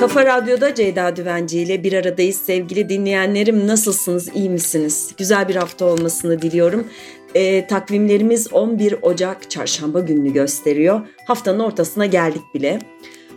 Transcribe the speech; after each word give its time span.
Kafa 0.00 0.26
Radyo'da 0.26 0.74
Ceyda 0.74 1.16
Düvenci 1.16 1.58
ile 1.58 1.84
bir 1.84 1.92
aradayız. 1.92 2.36
Sevgili 2.36 2.88
dinleyenlerim 2.88 3.66
nasılsınız, 3.66 4.28
iyi 4.34 4.50
misiniz? 4.50 5.10
Güzel 5.18 5.48
bir 5.48 5.56
hafta 5.56 5.84
olmasını 5.84 6.42
diliyorum. 6.42 6.88
E, 7.34 7.66
takvimlerimiz 7.66 8.52
11 8.52 8.94
Ocak 9.02 9.50
çarşamba 9.50 10.00
gününü 10.00 10.32
gösteriyor. 10.32 11.00
Haftanın 11.26 11.58
ortasına 11.58 12.06
geldik 12.06 12.42
bile. 12.54 12.78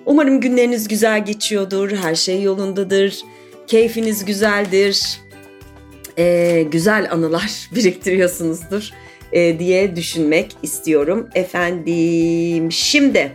Umarım 0.05 0.39
günleriniz 0.39 0.87
güzel 0.87 1.25
geçiyordur, 1.25 1.91
her 1.91 2.15
şey 2.15 2.41
yolundadır, 2.41 3.21
keyfiniz 3.67 4.25
güzeldir, 4.25 5.21
e, 6.17 6.61
güzel 6.71 7.11
anılar 7.11 7.69
biriktiriyorsunuzdur 7.75 8.89
e, 9.31 9.59
diye 9.59 9.95
düşünmek 9.95 10.55
istiyorum. 10.61 11.29
Efendim 11.35 12.71
şimdi 12.71 13.31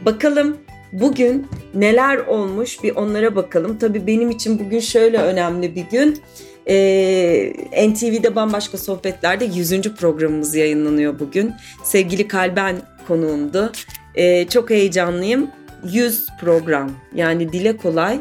bakalım 0.00 0.56
bugün 0.92 1.46
neler 1.74 2.16
olmuş 2.16 2.82
bir 2.82 2.96
onlara 2.96 3.36
bakalım. 3.36 3.78
Tabii 3.78 4.06
benim 4.06 4.30
için 4.30 4.58
bugün 4.58 4.80
şöyle 4.80 5.18
önemli 5.18 5.74
bir 5.74 5.82
gün. 5.82 6.22
Ee, 6.68 7.52
NTV'de 7.88 8.34
bambaşka 8.34 8.78
sohbetlerde 8.78 9.44
100. 9.44 9.82
programımız 9.82 10.54
yayınlanıyor 10.54 11.18
bugün. 11.18 11.52
Sevgili 11.84 12.28
Kalben 12.28 12.76
konuğumdu. 13.08 13.72
Ee, 14.14 14.48
çok 14.48 14.70
heyecanlıyım. 14.70 15.50
100 15.84 16.26
program 16.40 16.90
yani 17.14 17.52
dile 17.52 17.76
kolay. 17.76 18.20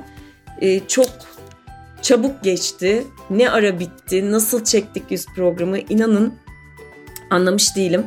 Ee, 0.62 0.79
çok 0.88 1.09
çabuk 2.01 2.43
geçti. 2.43 3.04
Ne 3.29 3.49
ara 3.49 3.79
bitti, 3.79 4.31
nasıl 4.31 4.63
çektik 4.63 5.04
100 5.09 5.26
programı 5.26 5.79
inanın 5.79 6.34
anlamış 7.29 7.76
değilim. 7.76 8.05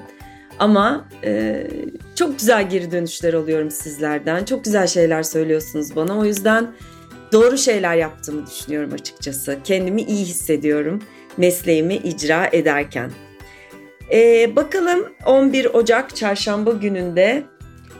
Ama 0.59 1.09
e, 1.25 1.67
çok 2.23 2.39
güzel 2.39 2.71
geri 2.71 2.93
dönüşler 2.93 3.35
alıyorum 3.35 3.71
sizlerden. 3.71 4.45
Çok 4.45 4.65
güzel 4.65 4.87
şeyler 4.87 5.23
söylüyorsunuz 5.23 5.97
bana. 5.97 6.19
O 6.19 6.25
yüzden 6.25 6.67
doğru 7.33 7.59
şeyler 7.59 7.97
yaptığımı 7.97 8.47
düşünüyorum 8.47 8.93
açıkçası. 8.93 9.59
Kendimi 9.65 10.03
iyi 10.03 10.25
hissediyorum 10.25 11.03
mesleğimi 11.37 11.95
icra 11.95 12.49
ederken. 12.53 13.11
E, 14.13 14.57
bakalım 14.57 15.09
11 15.27 15.65
Ocak 15.65 16.17
çarşamba 16.17 16.73
gününde 16.73 17.43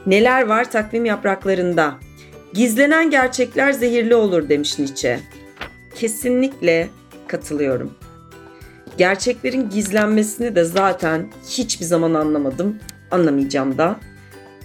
neler 0.05 0.47
var 0.47 0.71
takvim 0.71 1.05
yapraklarında. 1.05 1.95
Gizlenen 2.53 3.09
gerçekler 3.09 3.71
zehirli 3.71 4.15
olur 4.15 4.49
demiş 4.49 4.79
Nietzsche. 4.79 5.19
Kesinlikle 5.95 6.89
katılıyorum. 7.27 7.93
Gerçeklerin 8.97 9.69
gizlenmesini 9.69 10.55
de 10.55 10.63
zaten 10.63 11.27
hiçbir 11.49 11.85
zaman 11.85 12.13
anlamadım. 12.13 12.77
Anlamayacağım 13.11 13.77
da. 13.77 13.99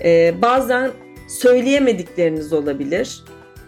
Ee, 0.05 0.35
bazen 0.43 0.91
söyleyemedikleriniz 1.29 2.53
olabilir. 2.53 3.25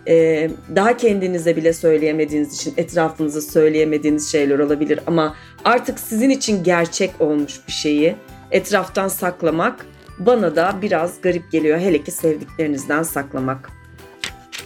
Ee, 0.09 0.51
daha 0.77 0.97
kendinize 0.97 1.57
bile 1.57 1.73
söyleyemediğiniz 1.73 2.55
için 2.55 2.75
etrafınıza 2.77 3.41
söyleyemediğiniz 3.41 4.33
şeyler 4.33 4.59
olabilir. 4.59 5.01
Ama 5.07 5.37
artık 5.65 6.01
sizin 6.01 6.31
için 6.31 6.65
gerçek 6.65 7.11
olmuş 7.21 7.61
bir 7.67 7.73
şeyi 7.73 8.17
etraftan 8.51 9.09
saklamak 9.09 9.87
bana 10.19 10.57
da 10.57 10.75
biraz 10.83 11.21
garip 11.21 11.53
geliyor. 11.53 11.79
Hele 11.79 12.03
ki 12.03 12.11
sevdiklerinizden 12.11 13.03
saklamak. 13.03 13.71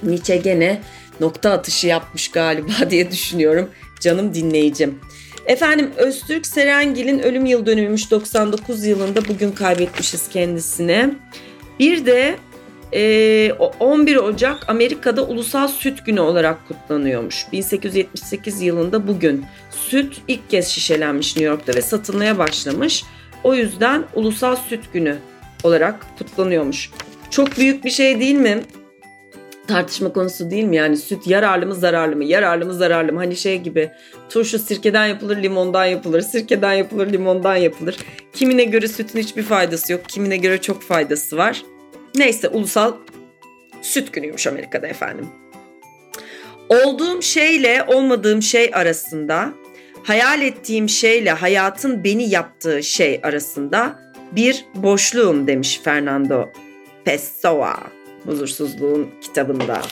Nietzsche 0.02 0.36
gene 0.36 0.82
nokta 1.20 1.50
atışı 1.50 1.86
yapmış 1.86 2.30
galiba 2.30 2.72
diye 2.90 3.10
düşünüyorum 3.10 3.70
canım 4.00 4.34
dinleyicim. 4.34 4.98
Efendim 5.46 5.90
Öztürk 5.96 6.46
Serengil'in 6.46 7.18
ölüm 7.18 7.46
yıl 7.46 7.66
dönümüymüş 7.66 8.10
99 8.10 8.84
yılında 8.84 9.28
bugün 9.28 9.52
kaybetmişiz 9.52 10.28
kendisini. 10.28 11.14
Bir 11.78 12.06
de 12.06 12.36
e, 12.92 13.52
11 13.80 14.16
Ocak 14.16 14.68
Amerika'da 14.68 15.24
Ulusal 15.24 15.68
Süt 15.68 16.06
Günü 16.06 16.20
olarak 16.20 16.68
kutlanıyormuş. 16.68 17.46
1878 17.52 18.62
yılında 18.62 19.08
bugün 19.08 19.44
süt 19.70 20.20
ilk 20.28 20.50
kez 20.50 20.68
şişelenmiş 20.68 21.36
New 21.36 21.50
York'ta 21.50 21.74
ve 21.74 21.82
satılmaya 21.82 22.38
başlamış. 22.38 23.04
O 23.44 23.54
yüzden 23.54 24.04
Ulusal 24.14 24.56
Süt 24.56 24.92
Günü 24.92 25.16
olarak 25.62 26.06
kutlanıyormuş. 26.18 26.90
Çok 27.30 27.58
büyük 27.58 27.84
bir 27.84 27.90
şey 27.90 28.20
değil 28.20 28.34
mi? 28.34 28.62
Tartışma 29.66 30.12
konusu 30.12 30.50
değil 30.50 30.64
mi? 30.64 30.76
Yani 30.76 30.96
süt 30.96 31.26
yararlı 31.26 31.66
mı 31.66 31.74
zararlı 31.74 32.16
mı? 32.16 32.24
Yararlı 32.24 32.66
mı 32.66 32.74
zararlı 32.74 33.12
mı? 33.12 33.18
Hani 33.18 33.36
şey 33.36 33.60
gibi 33.60 33.90
turşu 34.30 34.58
sirkeden 34.58 35.06
yapılır, 35.06 35.42
limondan 35.42 35.84
yapılır. 35.84 36.20
Sirkeden 36.20 36.72
yapılır, 36.72 37.12
limondan 37.12 37.56
yapılır. 37.56 37.96
Kimine 38.32 38.64
göre 38.64 38.88
sütün 38.88 39.18
hiçbir 39.18 39.42
faydası 39.42 39.92
yok. 39.92 40.00
Kimine 40.08 40.36
göre 40.36 40.60
çok 40.60 40.82
faydası 40.82 41.36
var. 41.36 41.62
Neyse 42.16 42.48
ulusal 42.48 42.92
süt 43.82 44.12
günüymüş 44.12 44.46
Amerika'da 44.46 44.86
efendim. 44.86 45.28
Olduğum 46.68 47.22
şeyle 47.22 47.84
olmadığım 47.86 48.42
şey 48.42 48.70
arasında, 48.72 49.52
hayal 50.02 50.42
ettiğim 50.42 50.88
şeyle 50.88 51.30
hayatın 51.30 52.04
beni 52.04 52.30
yaptığı 52.30 52.82
şey 52.82 53.20
arasında 53.22 53.98
bir 54.32 54.64
boşluğum 54.74 55.46
demiş 55.46 55.80
Fernando 55.84 56.48
Pessoa 57.04 57.76
huzursuzluğun 58.26 59.10
kitabında. 59.20 59.82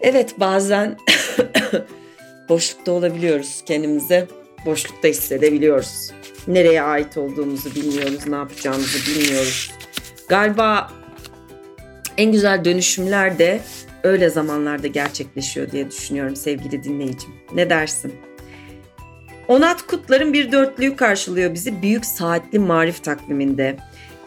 Evet 0.00 0.40
bazen 0.40 0.96
boşlukta 2.48 2.92
olabiliyoruz 2.92 3.62
kendimize. 3.66 4.28
Boşlukta 4.66 5.08
hissedebiliyoruz. 5.08 6.10
Nereye 6.46 6.82
ait 6.82 7.16
olduğumuzu 7.16 7.74
bilmiyoruz, 7.74 8.26
ne 8.26 8.36
yapacağımızı 8.36 8.98
bilmiyoruz. 9.10 9.72
Galiba 10.28 10.90
en 12.16 12.32
güzel 12.32 12.64
dönüşümler 12.64 13.38
de 13.38 13.60
öyle 14.02 14.30
zamanlarda 14.30 14.86
gerçekleşiyor 14.86 15.70
diye 15.70 15.90
düşünüyorum 15.90 16.36
sevgili 16.36 16.84
dinleyicim. 16.84 17.30
Ne 17.54 17.70
dersin? 17.70 18.14
Onat 19.48 19.86
Kutlar'ın 19.86 20.32
bir 20.32 20.52
dörtlüğü 20.52 20.96
karşılıyor 20.96 21.54
bizi 21.54 21.82
Büyük 21.82 22.06
Saatli 22.06 22.58
Marif 22.58 23.04
takviminde. 23.04 23.76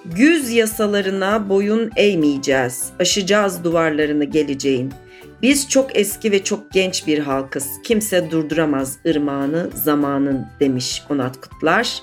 Güz 0.05 0.51
yasalarına 0.51 1.49
boyun 1.49 1.91
eğmeyeceğiz. 1.95 2.89
Aşacağız 2.99 3.63
duvarlarını 3.63 4.23
geleceğin. 4.25 4.93
Biz 5.41 5.69
çok 5.69 5.97
eski 5.97 6.31
ve 6.31 6.43
çok 6.43 6.71
genç 6.71 7.07
bir 7.07 7.19
halkız. 7.19 7.67
Kimse 7.83 8.31
durduramaz 8.31 8.97
ırmağını 9.07 9.69
zamanın 9.73 10.47
demiş 10.59 11.03
Onat 11.09 11.41
Kutlar. 11.41 12.01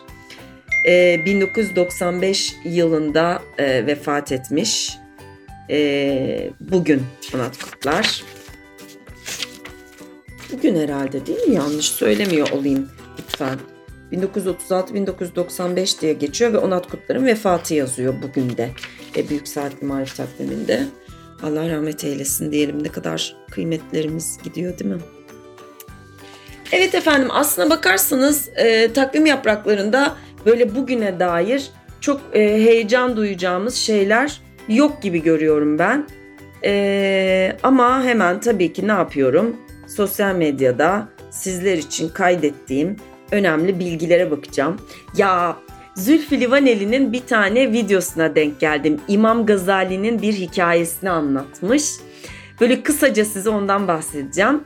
Ee, 0.86 1.22
1995 1.26 2.54
yılında 2.64 3.42
e, 3.58 3.86
vefat 3.86 4.32
etmiş. 4.32 4.98
Ee, 5.70 6.50
bugün 6.60 7.02
Onat 7.34 7.58
Kutlar. 7.58 8.22
Bugün 10.52 10.76
herhalde 10.76 11.26
değil 11.26 11.48
mi? 11.48 11.54
Yanlış 11.54 11.86
söylemiyor 11.86 12.50
olayım 12.50 12.88
lütfen. 13.18 13.58
1936-1995 14.12 16.00
diye 16.00 16.12
geçiyor 16.12 16.52
ve 16.52 16.58
Onat 16.58 16.90
Kutlar'ın 16.90 17.26
vefatı 17.26 17.74
yazıyor 17.74 18.14
bugün 18.22 18.56
de. 18.56 18.70
E, 19.16 19.28
Büyük 19.28 19.48
Saatli 19.48 19.86
Marif 19.86 20.16
takviminde. 20.16 20.84
Allah 21.42 21.70
rahmet 21.70 22.04
eylesin 22.04 22.52
diyelim 22.52 22.84
ne 22.84 22.88
kadar 22.88 23.36
kıymetlerimiz 23.50 24.38
gidiyor 24.42 24.78
değil 24.78 24.90
mi? 24.90 25.00
Evet 26.72 26.94
efendim 26.94 27.28
aslına 27.30 27.70
bakarsanız 27.70 28.48
e, 28.56 28.92
takvim 28.92 29.26
yapraklarında 29.26 30.16
böyle 30.46 30.74
bugüne 30.74 31.20
dair 31.20 31.70
çok 32.00 32.20
e, 32.32 32.40
heyecan 32.40 33.16
duyacağımız 33.16 33.74
şeyler 33.74 34.40
yok 34.68 35.02
gibi 35.02 35.22
görüyorum 35.22 35.78
ben. 35.78 36.06
E, 36.64 37.56
ama 37.62 38.04
hemen 38.04 38.40
tabii 38.40 38.72
ki 38.72 38.88
ne 38.88 38.92
yapıyorum? 38.92 39.56
Sosyal 39.86 40.34
medyada 40.34 41.08
sizler 41.30 41.78
için 41.78 42.08
kaydettiğim 42.08 42.96
önemli 43.32 43.78
bilgilere 43.78 44.30
bakacağım. 44.30 44.76
Ya 45.16 45.56
Zülfü 45.94 46.40
Livaneli'nin 46.40 47.12
bir 47.12 47.20
tane 47.20 47.72
videosuna 47.72 48.34
denk 48.34 48.60
geldim. 48.60 49.00
İmam 49.08 49.46
Gazali'nin 49.46 50.22
bir 50.22 50.32
hikayesini 50.32 51.10
anlatmış. 51.10 51.92
Böyle 52.60 52.82
kısaca 52.82 53.24
size 53.24 53.50
ondan 53.50 53.88
bahsedeceğim. 53.88 54.60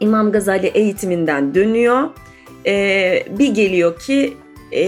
İmam 0.00 0.32
Gazali 0.32 0.66
eğitiminden 0.66 1.54
dönüyor. 1.54 2.10
Ee, 2.66 3.26
bir 3.38 3.48
geliyor 3.48 3.98
ki 3.98 4.36
e, 4.72 4.82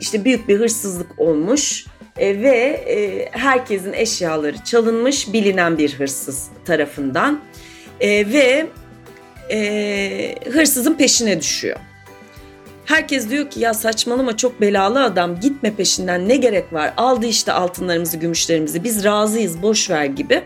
işte 0.00 0.24
büyük 0.24 0.48
bir 0.48 0.58
hırsızlık 0.58 1.20
olmuş 1.20 1.86
e, 2.18 2.42
ve 2.42 2.56
e, 2.88 3.28
herkesin 3.32 3.92
eşyaları 3.92 4.64
çalınmış 4.64 5.32
bilinen 5.32 5.78
bir 5.78 5.94
hırsız 5.94 6.48
tarafından 6.64 7.40
e, 8.00 8.32
ve 8.32 8.66
e, 9.50 10.34
hırsızın 10.52 10.94
peşine 10.94 11.40
düşüyor. 11.40 11.76
Herkes 12.84 13.30
diyor 13.30 13.50
ki 13.50 13.60
ya 13.60 13.74
saçmalama 13.74 14.36
çok 14.36 14.60
belalı 14.60 15.02
adam 15.02 15.40
gitme 15.40 15.74
peşinden 15.74 16.28
ne 16.28 16.36
gerek 16.36 16.72
var 16.72 16.94
aldı 16.96 17.26
işte 17.26 17.52
altınlarımızı 17.52 18.16
gümüşlerimizi 18.16 18.84
biz 18.84 19.04
razıyız 19.04 19.62
boş 19.62 19.90
ver 19.90 20.04
gibi. 20.04 20.42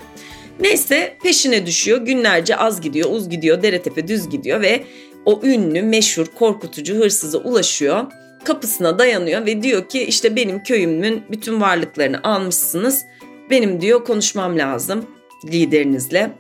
Neyse 0.61 1.17
peşine 1.23 1.67
düşüyor 1.67 1.99
günlerce 1.99 2.57
az 2.57 2.81
gidiyor 2.81 3.11
uz 3.13 3.29
gidiyor 3.29 3.63
dere 3.63 3.83
tepe 3.83 4.09
düz 4.09 4.29
gidiyor 4.29 4.61
ve 4.61 4.85
o 5.25 5.41
ünlü 5.43 5.83
meşhur 5.83 6.27
korkutucu 6.27 6.95
hırsıza 6.95 7.39
ulaşıyor 7.39 8.07
kapısına 8.45 8.99
dayanıyor 8.99 9.47
ve 9.47 9.63
diyor 9.63 9.89
ki 9.89 10.03
işte 10.03 10.37
benim 10.37 10.63
köyümün 10.63 11.23
bütün 11.31 11.61
varlıklarını 11.61 12.21
almışsınız 12.23 13.05
benim 13.51 13.81
diyor 13.81 14.05
konuşmam 14.05 14.59
lazım 14.59 15.07
liderinizle. 15.53 16.31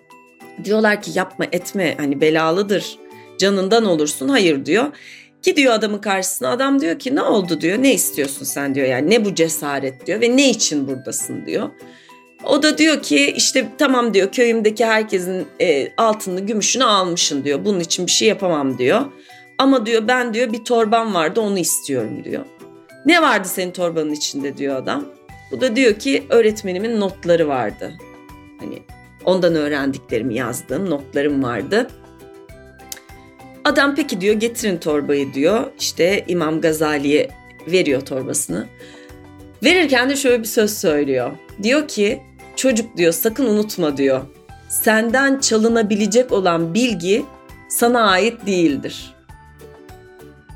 Diyorlar 0.64 1.02
ki 1.02 1.10
yapma 1.14 1.44
etme 1.52 1.94
hani 1.98 2.20
belalıdır 2.20 2.98
canından 3.38 3.84
olursun 3.84 4.28
hayır 4.28 4.66
diyor. 4.66 4.84
Gidiyor 5.42 5.74
adamın 5.74 5.98
karşısına 5.98 6.50
adam 6.50 6.80
diyor 6.80 6.98
ki 6.98 7.14
ne 7.14 7.22
oldu 7.22 7.60
diyor 7.60 7.82
ne 7.82 7.94
istiyorsun 7.94 8.44
sen 8.44 8.74
diyor 8.74 8.86
yani 8.86 9.10
ne 9.10 9.24
bu 9.24 9.34
cesaret 9.34 10.06
diyor 10.06 10.20
ve 10.20 10.36
ne 10.36 10.50
için 10.50 10.88
buradasın 10.88 11.46
diyor. 11.46 11.70
O 12.44 12.62
da 12.62 12.78
diyor 12.78 13.02
ki 13.02 13.32
işte 13.36 13.68
tamam 13.78 14.14
diyor 14.14 14.32
köyümdeki 14.32 14.86
herkesin 14.86 15.46
e, 15.60 15.92
altını 15.96 16.40
gümüşünü 16.40 16.84
almışın 16.84 17.44
diyor 17.44 17.64
bunun 17.64 17.80
için 17.80 18.06
bir 18.06 18.10
şey 18.10 18.28
yapamam 18.28 18.78
diyor. 18.78 19.00
Ama 19.58 19.86
diyor 19.86 20.08
ben 20.08 20.34
diyor 20.34 20.52
bir 20.52 20.64
torban 20.64 21.14
vardı 21.14 21.40
onu 21.40 21.58
istiyorum 21.58 22.24
diyor. 22.24 22.44
Ne 23.06 23.22
vardı 23.22 23.48
senin 23.48 23.72
torbanın 23.72 24.12
içinde 24.12 24.56
diyor 24.56 24.76
adam. 24.76 25.04
Bu 25.50 25.60
da 25.60 25.76
diyor 25.76 25.94
ki 25.94 26.26
öğretmenimin 26.28 27.00
notları 27.00 27.48
vardı. 27.48 27.92
Hani 28.60 28.82
ondan 29.24 29.54
öğrendiklerimi 29.54 30.34
yazdığım 30.34 30.90
notlarım 30.90 31.42
vardı. 31.42 31.86
Adam 33.64 33.94
peki 33.94 34.20
diyor 34.20 34.34
getirin 34.34 34.76
torbayı 34.76 35.34
diyor. 35.34 35.66
İşte 35.78 36.24
İmam 36.28 36.60
Gazali'ye 36.60 37.30
veriyor 37.66 38.00
torbasını. 38.00 38.66
Verirken 39.64 40.10
de 40.10 40.16
şöyle 40.16 40.38
bir 40.38 40.48
söz 40.48 40.78
söylüyor. 40.78 41.30
Diyor 41.62 41.88
ki 41.88 42.22
çocuk 42.56 42.96
diyor 42.96 43.12
sakın 43.12 43.46
unutma 43.46 43.96
diyor. 43.96 44.20
Senden 44.68 45.38
çalınabilecek 45.38 46.32
olan 46.32 46.74
bilgi 46.74 47.24
sana 47.68 48.10
ait 48.10 48.46
değildir. 48.46 49.14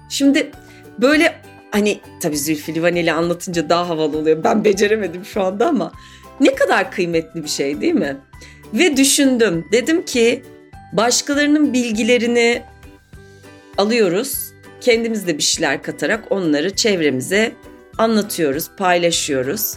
Şimdi 0.09 0.51
böyle 0.99 1.35
hani 1.71 2.01
tabii 2.21 2.39
Zülfü 2.39 2.75
Livaneli 2.75 3.13
anlatınca 3.13 3.69
daha 3.69 3.89
havalı 3.89 4.19
oluyor. 4.19 4.45
Ben 4.45 4.65
beceremedim 4.65 5.25
şu 5.25 5.43
anda 5.43 5.69
ama 5.69 5.93
ne 6.41 6.55
kadar 6.55 6.91
kıymetli 6.91 7.43
bir 7.43 7.49
şey 7.49 7.81
değil 7.81 7.95
mi? 7.95 8.17
Ve 8.75 8.97
düşündüm. 8.97 9.65
Dedim 9.73 10.05
ki 10.05 10.43
başkalarının 10.93 11.73
bilgilerini 11.73 12.63
alıyoruz. 13.79 14.53
Kendimiz 14.81 15.27
de 15.27 15.39
bir 15.39 15.43
şeyler 15.43 15.83
katarak 15.83 16.33
onları 16.33 16.77
çevremize 16.77 17.53
anlatıyoruz, 17.99 18.71
paylaşıyoruz. 18.77 19.75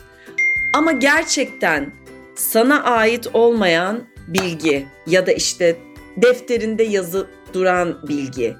Ama 0.73 0.91
gerçekten 0.91 1.91
sana 2.35 2.83
ait 2.83 3.27
olmayan 3.33 4.03
bilgi 4.27 4.85
ya 5.07 5.27
da 5.27 5.31
işte 5.31 5.75
defterinde 6.17 6.83
yazı 6.83 7.27
duran 7.53 8.07
bilgi 8.07 8.55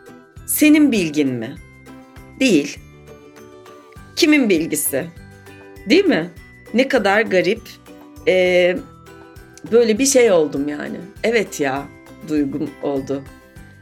senin 0.47 0.91
bilgin 0.91 1.33
mi? 1.33 1.55
Değil. 2.39 2.77
Kimin 4.15 4.49
bilgisi? 4.49 5.05
Değil 5.89 6.05
mi? 6.05 6.29
Ne 6.73 6.87
kadar 6.87 7.21
garip. 7.21 7.61
Ee, 8.27 8.77
böyle 9.71 9.99
bir 9.99 10.05
şey 10.05 10.31
oldum 10.31 10.67
yani. 10.67 10.97
Evet 11.23 11.59
ya 11.59 11.85
duygum 12.29 12.69
oldu. 12.83 13.23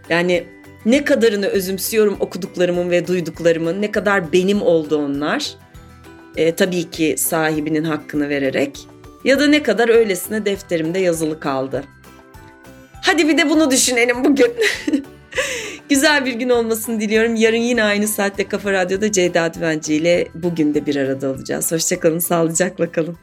Yani 0.10 0.44
ne 0.86 1.04
kadarını 1.04 1.46
özümsüyorum 1.46 2.18
okuduklarımın 2.20 2.90
ve 2.90 3.08
duyduklarımın, 3.08 3.82
ne 3.82 3.92
kadar 3.92 4.34
benim 4.34 4.62
oldu 4.62 4.98
onlar. 4.98 5.52
Ee, 6.36 6.56
tabii 6.56 6.90
ki 6.90 7.16
sahibinin 7.18 7.84
hakkını 7.84 8.30
vererek. 8.30 8.80
Ya 9.24 9.40
da 9.40 9.48
ne 9.48 9.64
kadar 9.64 9.90
öylesine 9.90 10.46
defterimde 10.46 11.00
yazılı 11.00 11.40
kaldı. 11.40 11.84
Hadi 13.02 13.28
bir 13.28 13.38
de 13.38 13.50
bunu 13.50 13.72
düşünelim 13.72 14.24
bugün. 14.24 14.54
Güzel 15.90 16.26
bir 16.26 16.34
gün 16.34 16.50
olmasını 16.50 17.00
diliyorum. 17.00 17.36
Yarın 17.36 17.58
yine 17.58 17.84
aynı 17.84 18.08
saatte 18.08 18.48
Kafa 18.48 18.74
Radyo'da 18.74 19.12
Ceyda 19.12 19.54
Düvenci 19.54 19.96
ile 19.96 20.28
bugün 20.36 20.74
de 20.74 20.86
bir 20.86 20.96
arada 20.96 21.30
olacağız. 21.30 21.72
Hoşçakalın, 21.72 22.20
sağlıcakla 22.20 22.92
kalın. 22.92 23.18